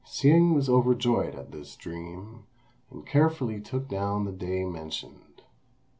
Hsing 0.03 0.55
was 0.55 0.67
overjoyed 0.67 1.35
at 1.35 1.51
this 1.51 1.75
dream, 1.75 2.45
and 2.89 3.05
carefully 3.05 3.61
took 3.61 3.87
down 3.87 4.25
the 4.25 4.31
day 4.31 4.65
mentioned. 4.65 5.43